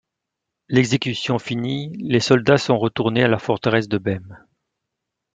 L’exécution 0.67 1.37
finie, 1.37 1.93
les 1.99 2.21
soldats 2.21 2.57
sont 2.57 2.79
retournés 2.79 3.21
à 3.21 3.27
la 3.27 3.37
forteresse 3.37 3.87
de 3.87 3.99
Bem. 3.99 4.43